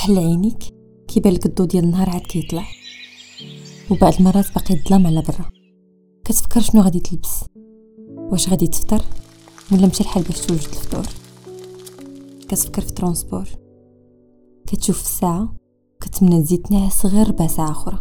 [0.00, 0.64] كتحل عينيك
[1.08, 2.64] كيبان لك الضو ديال النهار عاد كيطلع.
[3.90, 5.50] وبعض المرات باقي الظلام على برا.
[6.24, 7.44] كتفكر شنو غادي تلبس؟
[8.08, 9.02] واش غادي تفطر؟
[9.72, 11.04] ولا مشى الحال باش توجد الفطور؟
[12.48, 13.48] كتفكر في ترونسبور.
[14.66, 15.54] كتشوف الساعة
[16.00, 17.98] كتمنى تزيد تنعس غير ربع ساعة أخرى.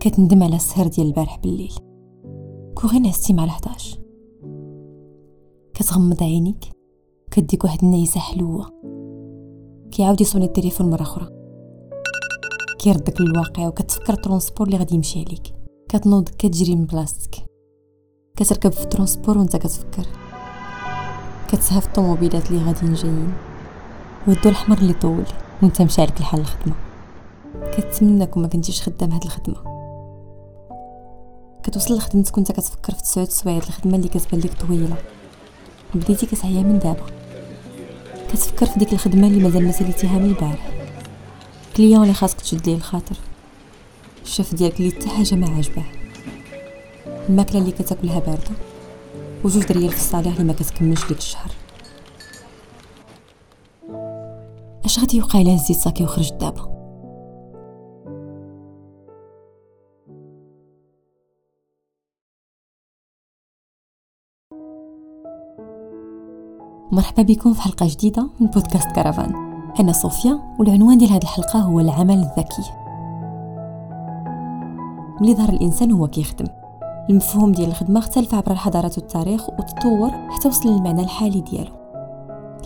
[0.00, 1.74] كتندم على السهر ديال البارح بالليل.
[2.74, 3.98] كون غير نعستي مع الحداش
[5.74, 6.64] كتغمض عينيك
[7.30, 8.99] كديك واحد النعيسة حلوة.
[9.90, 11.28] كيعاود يصوني التليفون مرة أخرى.
[12.78, 15.54] كيردك للواقع وكتفكر transport اللي غادي يمشي عليك.
[15.88, 17.34] كتنوض كتجري من بلاصتك.
[18.36, 20.06] كتركب في transport وانت كتفكر.
[21.48, 23.32] كتسهى في الطوموبيلات اللي غاديين جايين
[24.26, 25.24] والضو الحمر اللي طول.
[25.62, 26.74] وانت مشى عليك الحال الخدمة.
[27.72, 29.56] كتمنى ما كنتيش خدام هاد الخدمة.
[31.62, 33.58] كتوصل لخدمتك وانت كتفكر في تسعود سوايع.
[33.58, 34.96] الخدمة اللي كتبان لك طويلة.
[35.94, 37.19] بديتي كتعيا من دابا.
[38.32, 40.70] كتفكر في ديك الخدمة اللي مازال ما ساليتيها من البارح.
[41.76, 43.16] كليون اللي خاصك تشد ليه الخاطر.
[44.24, 45.84] الشيف ديالك اللي حتى حاجة ما عاجباه.
[47.28, 48.50] الماكلة اللي كتاكلها باردة.
[49.44, 51.50] وجوج ريال في الصالح اللي ما كتكملش ديك الشهر.
[54.84, 56.69] اش غادي يوقع الا هزيت صاكي وخرجت دابا
[66.92, 69.34] مرحبا بكم في حلقة جديدة من بودكاست كرفان
[69.80, 72.62] أنا صوفيا والعنوان ديال هذه الحلقة هو العمل الذكي.
[75.20, 76.46] ملي ظهر الإنسان هو كيخدم.
[77.10, 81.72] المفهوم ديال الخدمة اختلف عبر الحضارات والتاريخ وتطور حتى وصل للمعنى الحالي ديالو.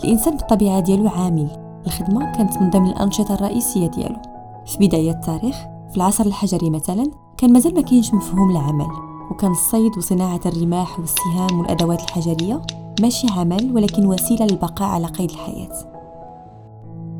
[0.03, 1.47] الإنسان بالطبيعة ديالو عامل.
[1.85, 4.17] الخدمة كانت من ضمن الأنشطة الرئيسية ديالو.
[4.65, 5.55] في بداية التاريخ
[5.89, 8.87] في العصر الحجري مثلا كان مازال ما كاينش مفهوم العمل.
[9.31, 12.61] وكان الصيد وصناعة الرماح والسهام والأدوات الحجرية
[13.01, 15.95] ماشي عمل ولكن وسيلة للبقاء على قيد الحياة.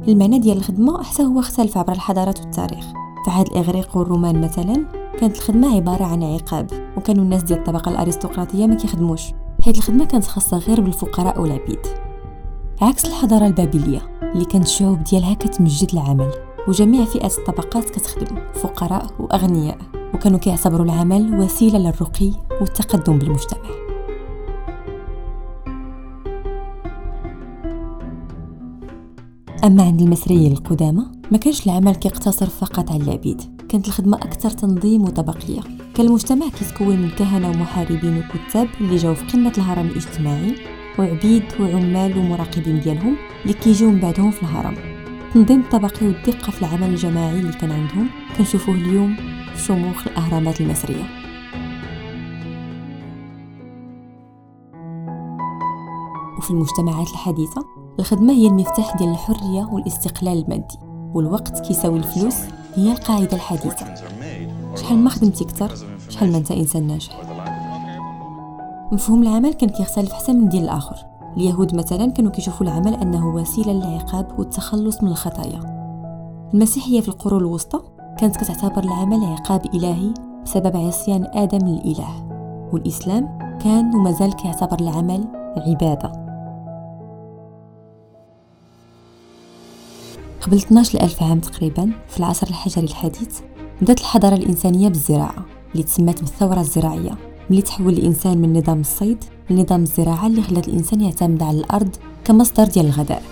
[0.07, 2.85] المعنى ديال الخدمة حتى هو اختلف عبر الحضارات والتاريخ.
[3.25, 4.85] في عهد الإغريق والرومان مثلا
[5.19, 9.21] كانت الخدمة عبارة عن عقاب وكانوا الناس ديال الطبقة الأرستقراطية ما كيخدموش.
[9.61, 11.79] حيث الخدمة كانت خاصة غير بالفقراء والعبيد.
[12.81, 14.01] عكس الحضارة البابلية
[14.33, 16.31] اللي كانت الشعوب ديالها كتمجد العمل
[16.67, 19.77] وجميع فئات الطبقات كتخدم فقراء وأغنياء
[20.13, 23.84] وكانوا كيعتبروا العمل وسيلة للرقي والتقدم بالمجتمع.
[29.65, 35.01] أما عند المصريين القدامى ما كانش العمل كيقتصر فقط على العبيد كانت الخدمة أكثر تنظيم
[35.01, 35.61] وطبقية.
[35.95, 40.55] كان المجتمع كيتكون من كهنة ومحاربين وكتاب اللي جاو في قمة الهرم الاجتماعي
[40.99, 44.75] وعبيد وعمال ومراقبين ديالهم اللي كيجيو من بعدهم في الهرم.
[45.27, 49.15] التنظيم الطبقي والدقة في العمل الجماعي اللي كان عندهم كنشوفوه اليوم
[49.55, 51.05] في شموخ الأهرامات المصرية.
[56.37, 60.79] وفي المجتمعات الحديثة الخدمة هي المفتاح ديال الحرية والاستقلال المادي
[61.13, 62.35] والوقت كيساوي الفلوس
[62.75, 63.85] هي القاعدة الحديثة.
[64.75, 65.75] شحال ما خدمتي كتر
[66.09, 67.21] شحال ما أنت إنسان ناجح.
[68.91, 70.95] مفهوم العمل كان كيختلف حتى من دين الآخر.
[71.37, 75.59] اليهود مثلا كانوا كيشوفوا العمل أنه وسيلة للعقاب والتخلص من الخطايا.
[76.53, 77.79] المسيحيه في القرون الوسطى
[78.17, 80.13] كانت كتعتبر العمل عقاب إلهي
[80.45, 82.25] بسبب عصيان آدم للإله
[82.73, 85.27] والإسلام كان ومازال كيعتبر العمل
[85.57, 86.24] عبادة.
[90.45, 93.39] قبل 12 ألف عام تقريبا في العصر الحجري الحديث
[93.81, 97.17] بدأت الحضارة الإنسانية بالزراعة اللي تسمات بالثورة الزراعية
[97.49, 101.95] ملي تحول الإنسان من نظام الصيد لنظام الزراعة اللي خلات الإنسان يعتمد على الأرض
[102.25, 103.23] كمصدر ديال الغذاء.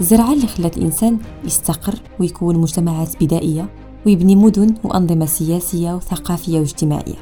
[0.00, 3.68] الزراعة اللي خلات الإنسان يستقر ويكون مجتمعات بدائية
[4.06, 7.18] ويبني مدن وأنظمة سياسية وثقافية واجتماعية.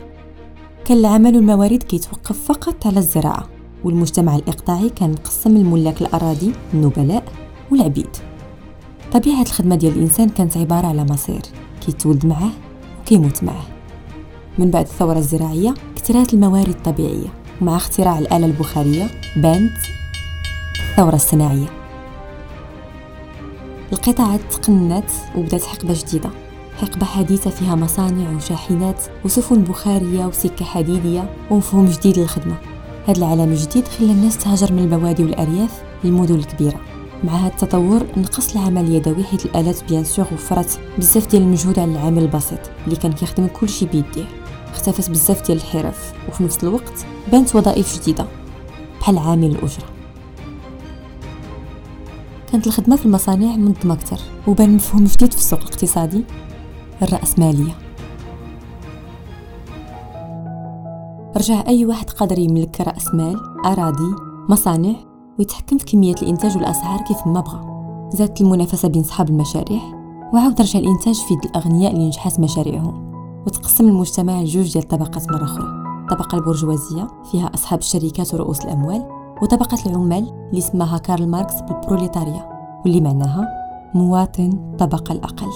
[0.84, 3.48] كان العمل والموارد كيتوقف فقط على الزراعة
[3.84, 7.24] والمجتمع الإقطاعي كان مقسم الملاك الأراضي النبلاء
[7.70, 8.16] والعبيد.
[9.12, 11.42] طبيعة الخدمة ديال الإنسان كانت عبارة على مصير.
[11.86, 12.50] كيتولد معاه
[13.00, 13.66] وكيموت معاه
[14.58, 17.28] من بعد الثورة الزراعية كثرات الموارد الطبيعية
[17.60, 19.06] ومع اختراع الآلة البخارية
[19.36, 19.72] بانت
[20.90, 21.66] الثورة الصناعية.
[23.92, 26.30] القطاعات تقنت وبدات حقبة جديدة.
[26.80, 32.56] حقبة حديثة فيها مصانع وشاحنات وسفن بخارية وسكة حديدية ومفهوم جديد للخدمة.
[33.06, 36.80] هذا العالم الجديد خلى الناس تهاجر من البوادي والأرياف للمدن الكبيرة.
[37.24, 41.92] مع هذا التطور نقص العمل اليدوي حيث الآلات بيان سور وفرت بزاف ديال المجهود على
[41.92, 44.24] العامل البسيط اللي كان كيخدم كلشي بيديه.
[44.72, 48.26] اختفت بزاف ديال الحرف وفي نفس الوقت بانت وظائف جديدة
[49.00, 49.86] بحال عامل الأجرة.
[52.52, 56.24] كانت الخدمة في المصانع منظمة أكثر وبان مفهوم جديد في السوق الاقتصادي
[57.02, 57.78] الرأسمالية.
[61.36, 64.14] رجع أي واحد قادر يملك رأس مال أراضي
[64.48, 64.94] مصانع
[65.38, 67.76] ويتحكم في كمية الإنتاج والأسعار كيف ما بغى
[68.10, 69.80] زادت المنافسة بين صحاب المشاريع
[70.34, 73.06] وعاود رجع الإنتاج في يد الأغنياء اللي نجحت مشاريعهم
[73.46, 75.64] وتقسم المجتمع لجوج ديال الطبقات مرة أخرى
[76.02, 79.08] الطبقة البرجوازية فيها أصحاب الشركات ورؤوس الأموال
[79.42, 82.48] وطبقة العمال اللي سماها كارل ماركس بالبروليتاريا
[82.84, 83.48] واللي معناها
[83.94, 85.50] مواطن الطبقة الأقل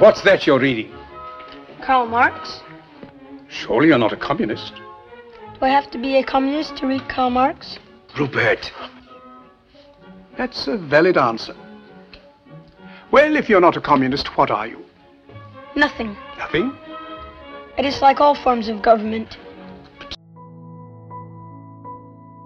[0.00, 0.90] What's that you're reading?
[1.86, 2.34] Karl Marx?
[3.48, 4.74] Surely you're not a communist.
[5.58, 7.78] Do I have to be a communist to read Karl Marx?
[8.16, 8.72] Rupert.
[10.36, 11.56] That's a valid answer.
[13.10, 14.84] Well, if you're not a communist, what are you?
[15.74, 16.16] Nothing.
[16.38, 16.72] Nothing?
[17.76, 19.36] I dislike all forms of government.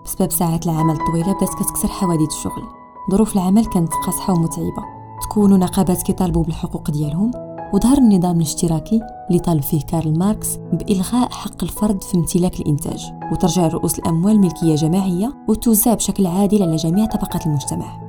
[0.05, 2.63] بسبب ساعات العمل الطويلة بدات كتكسر حوادث الشغل
[3.11, 4.85] ظروف العمل كانت قاصحة ومتعبة
[5.23, 7.31] تكونوا نقابات كيطالبوا بالحقوق ديالهم
[7.73, 13.13] وظهر النظام الاشتراكي اللي طالب فيه كارل ماركس بإلغاء حق الفرد في امتلاك الإنتاج.
[13.33, 18.03] وترجع رؤوس الأموال ملكية جماعية وتوزع بشكل عادل على جميع طبقات المجتمع.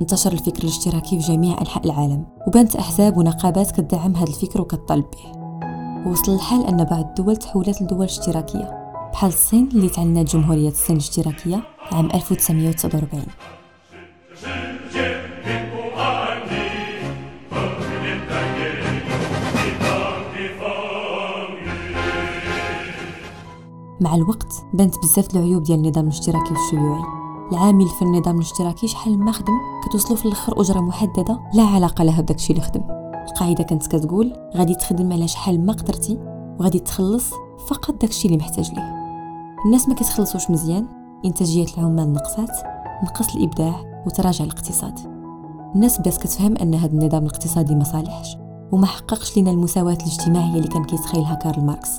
[0.00, 5.40] انتشر الفكر الاشتراكي في جميع أنحاء العالم وبانت أحزاب ونقابات كتدعم هذا الفكر وكتطالب به.
[6.06, 8.80] ووصل الحال أن بعض الدول تحولت لدول اشتراكية
[9.12, 11.62] بحال الصين اللي تعلنت جمهورية الصين الاشتراكية
[11.92, 13.22] عام 1949
[24.00, 27.02] مع الوقت بانت بزاف العيوب ديال النظام الاشتراكي والشيوعي.
[27.52, 29.52] العامل في النظام الاشتراكي شحال ما خدم
[29.84, 32.82] كتوصلو في الآخر أجرة محددة لا علاقة لها بداكشي اللي خدم.
[33.28, 36.18] القاعدة كانت كتقول غادي تخدم على شحال ما قدرتي
[36.60, 37.30] وغادي تخلص
[37.68, 38.94] فقط داكشي اللي محتاج ليه.
[39.66, 40.86] الناس ما كتخلصوش مزيان
[41.24, 42.50] إنتاجية العمال نقصات
[43.04, 44.98] نقص الإبداع وتراجع الاقتصاد.
[45.74, 48.36] الناس بدات كتفهم أن هذا النظام الاقتصادي ما صالحش
[48.72, 51.90] وما حققش لنا المساواة الاجتماعية اللي كان كيتخيلها كارل ماركس.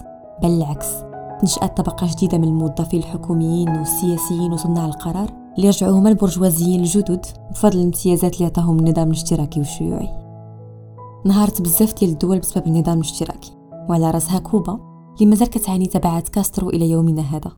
[0.43, 1.10] بل العكس.
[1.43, 7.77] نشأت طبقة جديدة من الموظفين الحكوميين والسياسيين وصناع القرار اللي رجعوا هما البرجوازيين الجدد بفضل
[7.79, 10.09] الامتيازات اللي عطاهم النظام الاشتراكي والشيوعي.
[11.25, 13.51] نهارت بزاف ديال الدول بسبب النظام الاشتراكي
[13.89, 14.79] وعلى راسها كوبا
[15.13, 17.51] اللي مازال كتعاني تبعات كاسترو إلى يومنا هذا.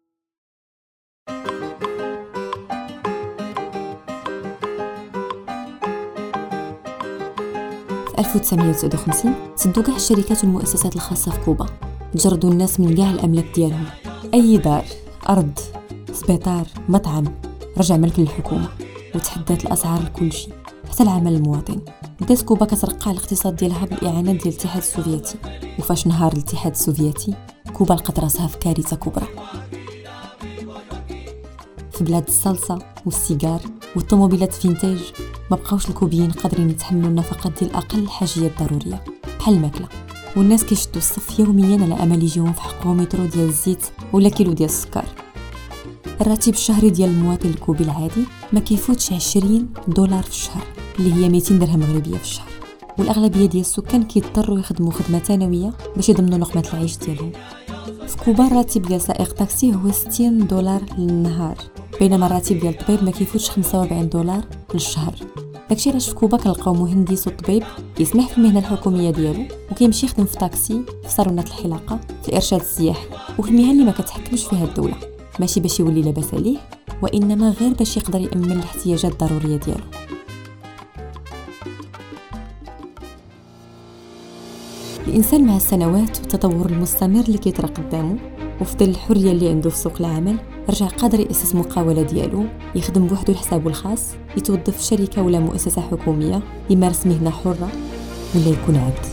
[8.07, 11.92] في 1959 سدوا كاع الشركات والمؤسسات الخاصة في كوبا.
[12.15, 13.85] جردوا الناس من كاع الأملاك ديالهم.
[14.33, 14.85] أي دار
[15.29, 15.59] أرض
[16.13, 17.23] سبيطار مطعم
[17.77, 18.69] رجع ملك للحكومة
[19.15, 20.53] وتحدات الأسعار لكل شيء.
[20.91, 21.81] حتى العمل المواطن.
[22.21, 25.35] بدات كوبا كترقع الاقتصاد ديالها بالإعانات ديال الاتحاد السوفيتي.
[25.79, 27.33] وفاش نهار الاتحاد السوفيتي
[27.73, 29.27] كوبا لقات راسها في كارثة كبرى.
[31.91, 33.61] في بلاد الصلصة والسيجار
[33.95, 34.99] والطوموبيلات vintage
[35.51, 39.03] ما بقاوش الكوبيين قادرين يتحملوا النفقات ديال أقل الحاجيات الضرورية
[39.39, 39.87] بحال الماكلة.
[40.35, 44.69] والناس كيشدوا الصف يوميا على أمل يجيهم في حقهم يترو ديال الزيت ولا كيلو ديال
[44.69, 45.05] السكر.
[46.21, 50.63] الراتب الشهري ديال المواطن الكوبي العادي ما كيفوتش 20 دولار في الشهر
[50.99, 52.47] اللي هي 200 درهم مغربيه في الشهر.
[52.97, 57.31] والأغلبية ديال السكان كيضطروا يخدموا خدمة ثانوية باش يضمنوا لقمة العيش ديالهم.
[58.07, 61.57] في كوبا الراتب ديال سائق طاكسي هو 60 دولار للنهار
[61.99, 65.15] بينما الراتب ديال الطبيب ما كيفوتش 45 دولار للشهر.
[65.69, 67.63] داكشي علاش في كوبا كنلقاو مهندس وطبيب
[67.95, 73.07] كيسمح في المهنة الحكومية ديالو وكيمشي يخدم في طاكسي في صالونات الحلاقة في الارشاد السياحي
[73.39, 74.95] وفي المهن اللي ما كتحكمش فيها الدولة.
[75.39, 76.57] ماشي باش يولي لاباس عليه
[77.01, 79.83] وإنما غير باش يقدر يأمن الاحتياجات الضرورية ديالو.
[85.07, 88.17] الإنسان مع السنوات والتطور المستمر اللي كيطرى قدامه
[88.63, 90.37] وفضل الحرية اللي عنده في سوق العمل
[90.69, 94.03] رجع قادر يأسس مقاولة ديالو يخدم بوحدو لحسابو الخاص
[94.37, 97.69] يتوظف في شركة ولا مؤسسة حكومية يمارس مهنة حرة
[98.35, 99.05] ولا يكون عبد.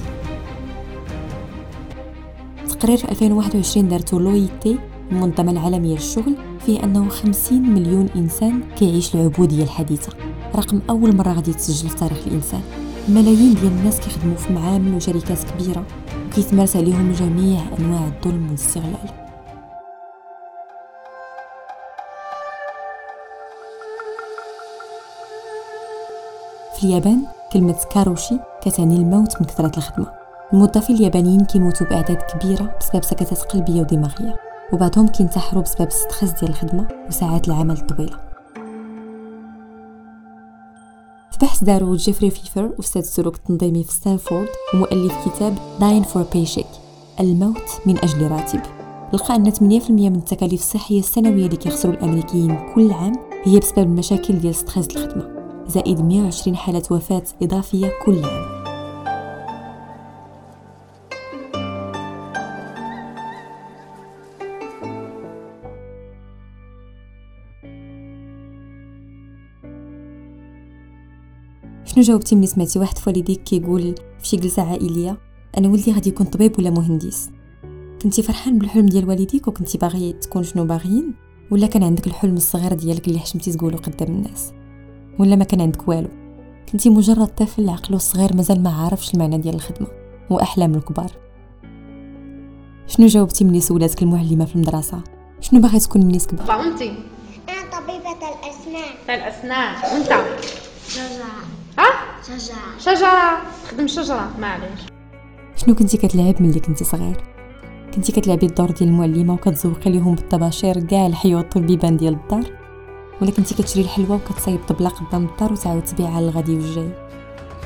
[2.69, 4.79] تقرير في 2021 دارتو لويتي
[5.13, 6.35] المنظمة العالمية للشغل
[6.67, 10.13] فيه أنه 50 مليون إنسان كيعيش العبودية الحديثة.
[10.57, 12.63] رقم أول مرة غادي يتسجل في تاريخ الإنسان.
[13.09, 15.85] ملايين ديال الناس كيخدموا في معامل وشركات كبيرة
[16.29, 19.30] وكيتمارس عليهم جميع أنواع الظلم والاستغلال.
[26.75, 27.23] في اليابان
[27.53, 30.07] كلمة كاروشي كتعني الموت من كثرة الخدمة.
[30.53, 34.37] الموظفين اليابانيين كيموتوا بأعداد كبيرة بسبب سكتات قلبية ودماغية
[34.73, 38.17] وبعضهم كينتحروا بسبب الستريس ديال الخدمة وساعات العمل الطويلة.
[41.31, 46.36] في بحث دارو جيفري فيفر أستاذ السلوك التنظيمي في ستانفورد ومؤلف كتاب Dying for a
[46.36, 46.67] Paycheck
[47.21, 48.61] الموت من أجل راتب.
[49.13, 53.13] لقى أن 8% من التكاليف الصحية السنوية اللي كيخسروا الأمريكيين كل عام
[53.45, 55.30] هي بسبب المشاكل ديال stress الخدمة.
[55.71, 58.61] زائد 120 حالة وفاة إضافية كل عام.
[71.85, 75.19] شنو جاوبتي ملي سمعتي واحد فوالديك كيقول في شي جلسة عائلية
[75.59, 77.31] أنا ولدي غادي يكون طبيب ولا مهندس.
[78.03, 81.15] كنتي فرحان بالحلم ديال والديك وكنتي باغي تكون شنو باغيين؟
[81.51, 84.53] ولا كان عندك الحلم الصغير ديالك اللي حشمتي تقولو قدام الناس؟
[85.19, 86.09] ولا ما كان عندك والو.
[86.73, 89.87] كنتي مجرد طفل عقلو الصغير مازال ما عارفش المعنى ديال الخدمة
[90.31, 91.11] وأحلام الكبار.
[92.87, 95.01] شنو جاوبتي ملي سولاتك المعلمة في المدرسة؟
[95.41, 98.95] شنو باغي تكون ملي تكبر وانت أنا طبيبة الأسنان.
[99.07, 99.75] تاع الأسنان.
[99.75, 100.25] وأنت؟
[100.89, 101.25] شجرة.
[101.79, 101.91] ها؟
[102.23, 102.79] شجرة.
[102.79, 103.43] شجرة.
[103.71, 104.31] خدم شجرة.
[104.39, 104.81] معليش.
[105.57, 107.25] شنو كنتي كتلعب ملي كنتي صغير؟
[107.95, 112.60] كنتي كتلعبي الدور ديال المعلمة وكتزوقي ليهم بالطباشير كاع الحيوط والبيبان ديال الدار؟
[113.23, 116.91] ولا كنتي كتشري الحلوه وكتصايب طبلة قدام الدار وتعاود تبيعها للغادي والجاي.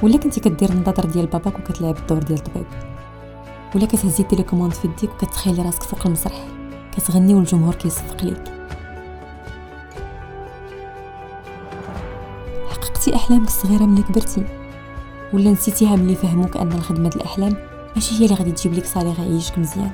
[0.03, 2.67] ولا كنتي كدير النظاضر ديال باباك وكتلعب الدور ديال الطبيب
[3.75, 6.45] ولا كتهزي ال télécommande في يديك وكتخيلي راسك فوق المسرح.
[6.97, 8.45] كتغني والجمهور كيصفق ليك.
[12.71, 14.45] حققتي أحلامك الصغيرة ملي كبرتي.
[15.33, 17.57] ولا نسيتيها ملي فهموك أن الخدمة الأحلام
[17.95, 19.91] ماشي هي اللي غادي تجيب لك salaire يعيشك مزيان.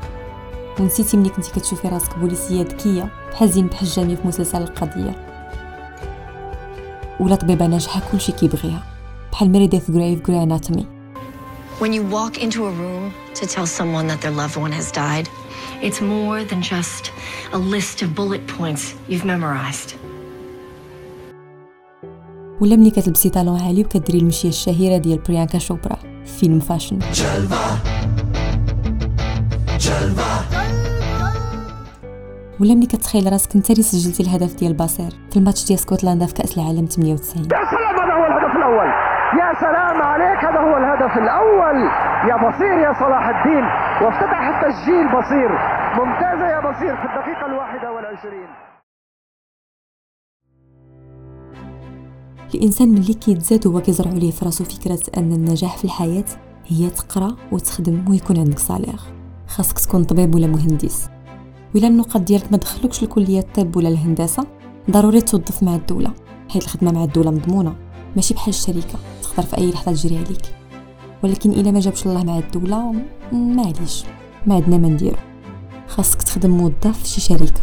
[0.81, 5.30] ونسيتي ملي كنتي كتشوفي راسك بوليسية ذكية بحال زينب حجامي في مسلسل القضية.
[7.21, 8.83] ولا طبيبة ناجحة كلشي كيبغيها.
[9.33, 10.87] بحال ميريديث جري ف Grey's Anatomy
[11.81, 15.27] When you walk into a room to tell someone that their loved one has died,
[15.87, 17.05] it's more than just
[17.53, 19.95] a list of bullet points you've memorized.
[22.61, 26.99] ولا ملي كتلبسي talon عالي وكديري المشية الشهيرة ديال بريانكا شوبرا في فيلم Fashion.
[32.61, 36.35] ولا ملي كتخيل راسك انت اللي سجلتي الهدف ديال باسير في الماتش ديال اسكتلندا في
[36.35, 38.89] كأس العالم 98 يا سلام هذا هو الهدف الأول.
[39.41, 41.79] يا سلام عليك هذا هو الهدف الأول.
[42.31, 43.65] يا بصير يا صلاح الدين.
[44.03, 45.51] وافتتح التسجيل بصير.
[45.99, 48.49] ممتازة يا بصير في الدقيقة الواحدة والعشرين.
[52.55, 56.25] الإنسان ملي كيتزاد هو كيزرعوا ليه في راسو فكرة أن النجاح في الحياة
[56.67, 59.01] هي تقرأ وتخدم ويكون عندك صالير
[59.47, 61.20] خاصك تكون طبيب ولا مهندس.
[61.75, 64.47] ولا النقط ديالك ما دخلوكش لكليه الطب ولا الهندسة
[64.91, 66.13] ضروري توظف مع الدولة
[66.49, 67.75] حيت الخدمة مع الدولة مضمونة
[68.17, 70.55] ماشي بحال الشركة تقدر في أي لحظة تجري عليك.
[71.25, 72.95] ولكن إلا ما جابش الله مع الدولة
[73.33, 74.05] معليش
[74.47, 75.17] ما عندنا ما نديرو.
[75.89, 77.63] خاصك تخدم موظف في شي شركة.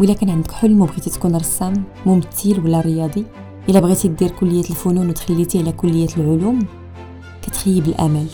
[0.00, 3.24] ولا كان عندك حلم وبغيتي تكون رسام ممثل ولا رياضي
[3.68, 6.66] إلا بغيتي دير كلية الفنون وتخليتي على كلية العلوم
[7.42, 8.26] كتخيب الأمل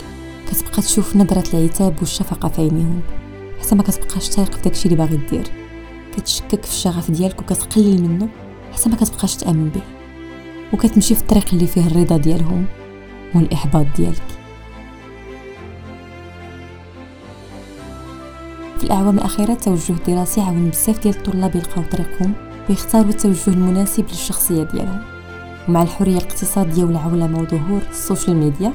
[0.47, 3.01] كتبقى تشوف نظرة العتاب والشفقة في عينيهم.
[3.61, 5.47] حتى ما كتبقاش تايق في داكشي اللي باغي دير.
[6.17, 8.27] كتشكك في الشغف ديالك وكتقلل منه
[8.73, 9.81] حتى ما كتبقاش تأمن به.
[10.73, 12.65] وكتمشي في الطريق اللي فيه الرضا ديالهم
[13.35, 14.21] والإحباط ديالك.
[18.77, 22.33] في الأعوام الأخيرة التوجه الدراسي عاون بزاف ديال الطلاب يلقاو طريقهم
[22.69, 25.01] ويختاروا التوجه المناسب للشخصية ديالهم.
[25.67, 28.73] ومع الحرية الاقتصادية والعولمة وظهور ال social media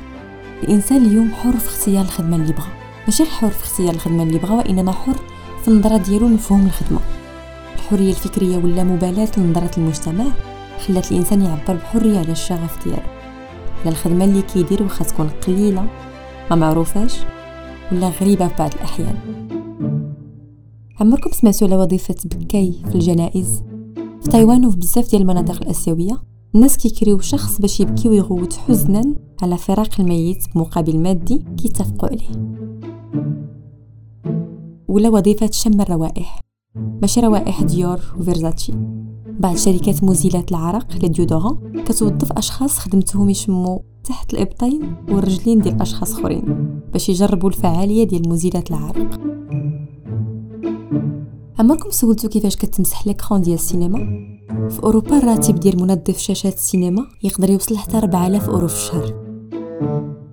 [0.62, 2.85] الإنسان اليوم حر في اختيار الخدمة اللي بغا.
[3.06, 5.16] ماشي حر في اختيار الخدمة اللي بغا وانما حر
[5.62, 7.00] في النظرة ديالو لمفهوم الخدمة.
[7.74, 10.24] الحرية الفكرية ولا مبالاة لنظرة المجتمع
[10.86, 13.02] خلات الإنسان يعبر بحرية على الشغف ديالو.
[13.80, 15.86] على الخدمة اللي كيدير واخا تكون قليلة
[16.50, 17.14] ما معروفاش
[17.92, 19.16] ولا غريبة في بعض الأحيان.
[21.00, 23.62] عمركم سمعتوا على وظيفة بكاي في الجنائز؟
[24.22, 26.22] في تايوان وفي بزاف ديال المناطق الآسيوية
[26.54, 32.56] الناس كيكريو شخص باش يبكي ويغوت حزنا على فراق الميت بمقابل مادي كيتفقوا عليه.
[34.88, 36.40] ولا وظيفة شم الروائح.
[37.02, 38.72] ماشي روائح ديور وفيرزاتشي.
[39.40, 41.08] بعض شركات مزيلات العرق لي
[41.84, 48.70] كتوظف أشخاص خدمتهم يشموا تحت الإبطين والرجلين ديال أشخاص أخرين باش يجربوا الفعالية ديال مزيلات
[48.70, 49.20] العرق.
[51.58, 53.98] عمركم سولتو كيفاش كتمسح les écrans ديال السينما؟
[54.70, 59.14] في أوروبا الراتب ديال منظف شاشات السينما يقدر يوصل حتى 4000 أورو في الشهر.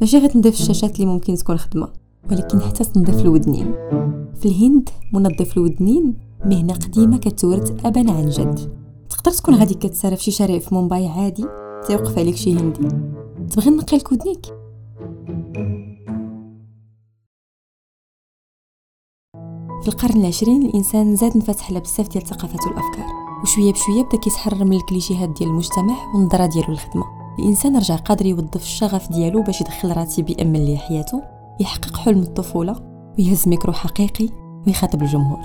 [0.02, 2.03] ماشي غير تنظيف الشاشات اللي ممكن تكون خدمة.
[2.32, 3.74] ولكن حتى تنظيف الودنين.
[4.36, 8.74] في الهند منظف الودنين مهنة قديمة كتورث أبا عن جد.
[9.10, 11.46] تقدر تكون غادي كتسارى في شي شارع في مومباي عادي؟
[11.88, 12.88] تيوقف عليك شي هندي.
[13.50, 14.46] تبغي نقي لك ودنيك
[19.82, 23.06] في القرن العشرين الإنسان زاد انفتح على بزاف ديال الثقافات والأفكار.
[23.44, 27.04] وشوية بشوية بدا كيتحرر من الكليشيهات ديال المجتمع والنظرة ديالو للخدمة.
[27.40, 32.76] الإنسان رجع قادر يوظف الشغف ديالو باش يدخل راتب يامن ليه حياته يحقق حلم الطفولة
[33.20, 34.30] ويهز ميكرو حقيقي
[34.68, 35.40] ويخاطب الجمهور.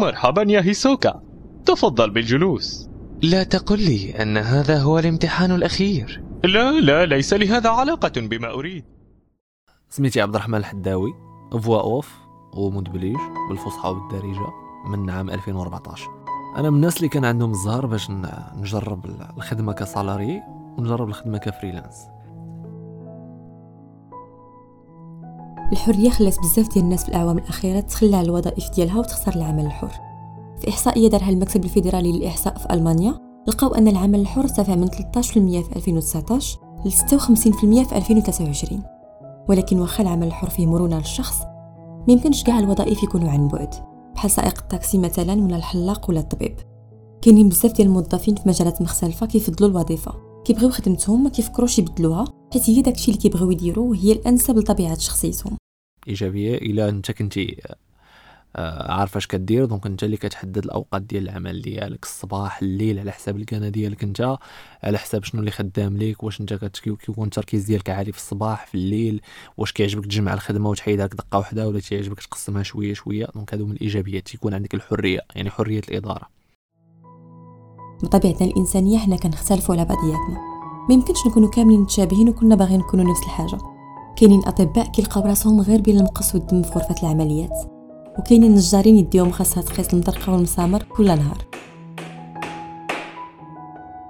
[0.00, 1.22] مرحبا يا هيسوكا.
[1.66, 2.88] تفضل بالجلوس.
[3.22, 6.22] لا تقل لي أن هذا هو الامتحان الأخير.
[6.44, 8.84] لا لا ليس لهذا علاقة بما أريد.
[9.88, 11.14] سميتي عبد الرحمن الحداوي
[11.62, 12.14] فوا اوف
[12.54, 13.16] ومدبليج
[13.48, 14.46] بالفصحى والدارجة
[14.88, 16.08] من عام 2014
[16.56, 19.06] أنا من الناس اللي كان عندهم الزهر باش ن- نجرب
[19.36, 20.42] الخدمة كسالاري
[20.78, 21.96] ونجرب الخدمة كفريلانس.
[25.72, 29.92] الحرية خلات بزاف ديال الناس في الأعوام الأخيرة تخلى على الوظائف ديالها وتختار العمل الحر.
[30.60, 33.14] في إحصائية دارها المكتب الفيدرالي للإحصاء في ألمانيا
[33.48, 34.92] لقاو أن العمل الحر ارتفع من 13%
[35.62, 38.82] في 2019 ل 56% في 2023
[39.48, 41.42] ولكن واخا العمل الحر فيه مرونة للشخص
[42.08, 43.74] ما يمكنش كاع الوظائف يكونوا عن بعد
[44.14, 46.56] بحال سائق الطاكسي مثلا ولا الحلاق ولا الطبيب.
[47.22, 50.12] كاينين بزاف ديال الموظفين في مجالات مختلفة كيفضلوا الوظيفة
[50.44, 55.56] كيبغيو خدمتهم ما كيفكروش يبدلوها حيت هي داكشي اللي كيبغيو يديروا وهي الأنسب لطبيعة شخصيتهم.
[56.08, 57.56] إيجابية الا أنت كنتي
[58.56, 63.12] آه، عارف اش كدير donc أنت اللي كتحدد الأوقات ديال العمل ديالك الصباح الليل على
[63.12, 64.38] حساب ال client ديالك أنت
[64.82, 68.74] على حساب شنو اللي خدام ليك واش أنت كيكون التركيز ديالك عالي في الصباح في
[68.74, 69.20] الليل
[69.56, 73.26] واش كيعجبك تجمع الخدمة وتحيدها دقة واحدة ولا تيعجبك تقسمها شوية شوية.
[73.34, 76.28] دونك هادو من الإيجابيات تيكون عندك الحرية يعني حرية الإدارة.
[78.02, 80.55] بطبيعتنا الإنسانية حنا كنختلفوا على بعضياتنا.
[80.88, 83.58] ما يمكنش نكونوا كاملين متشابهين وكنا باغيين نكونوا نفس الحاجة.
[84.16, 87.58] كاينين أطباء كيلقاو راسهم غير بين المقص والدم في غرفة العمليات.
[88.18, 91.38] وكاينين نجارين يديهم خاصها تقيس المطرقة والمسامر كل نهار.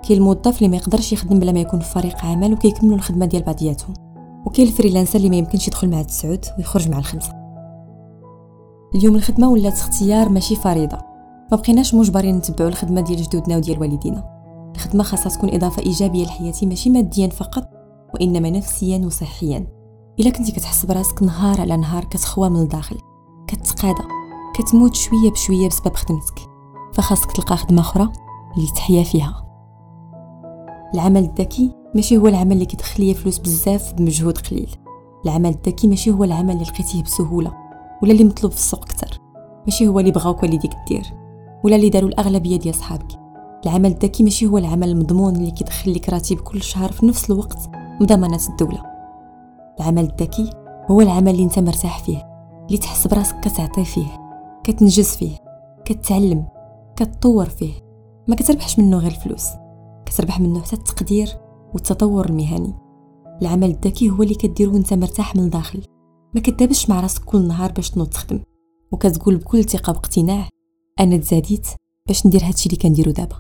[0.09, 3.43] كاين الموظف اللي ما يقدرش يخدم بلا ما يكون في فريق عمل وكيكملوا الخدمة ديال
[3.43, 3.95] بعضياتهم.
[4.47, 7.33] وكاين الفريلانسر اللي ما يمكنش يدخل مع التسعود ويخرج مع الخمسة.
[8.95, 10.99] اليوم الخدمة ولات اختيار ماشي فريضة.
[11.53, 14.36] ما بقيناش مجبرين نتبعوا الخدمة ديال جدودنا وديال والدينا.
[14.77, 17.69] الخدمه خاصها تكون إضافة إيجابية لحياتي ماشي ماديا فقط
[18.15, 19.67] وإنما نفسيا وصحيا.
[20.21, 22.97] إلا كنتي كتحس براسك نهار على نهار كتخوى من الداخل
[23.47, 24.03] كتقادى
[24.55, 26.41] كتموت شوية بشوية بسبب خدمتك.
[26.95, 28.13] فخاصك تلقى خدمة أخرى
[28.57, 29.47] اللي تحيا فيها.
[30.95, 34.77] العمل الذكي ماشي هو العمل اللي كيدخل ليا فلوس بزاف بمجهود قليل.
[35.25, 37.53] العمل الذكي ماشي هو العمل اللي لقيتيه بسهولة
[38.03, 39.19] ولا اللي مطلوب في السوق أكثر.
[39.65, 41.07] ماشي هو اللي بغاوك والديك دير
[41.65, 43.26] ولا اللي داروا الأغلبية ديال صحابك.
[43.67, 47.59] العمل الذكي ماشي هو العمل المضمون اللي كيدخل لك راتب كل شهر في نفس الوقت
[48.01, 48.83] بضمانات الدولة.
[49.81, 50.51] العمل الذكي
[50.91, 52.27] هو العمل اللي انت مرتاح فيه
[52.67, 54.07] اللي تحس براسك كتعطي فيه
[54.65, 55.37] كتنجز فيه
[55.85, 56.47] كتعلم
[56.97, 57.73] كتطور فيه.
[58.29, 59.47] ما كتربحش منه غير الفلوس
[60.07, 61.29] كتربح منه حتى التقدير
[61.73, 62.75] والتطور المهني.
[63.43, 65.83] العمل الذكي هو اللي كديرو وانت مرتاح من الداخل.
[66.35, 68.41] ما كدابش مع راسك كل نهار باش تنوض تخدم
[68.93, 70.49] وكتقول بكل ثقة واقتناع
[71.01, 71.67] أنا تزاديت
[72.07, 73.39] باش ندير هادشي اللي كنديرو دابا.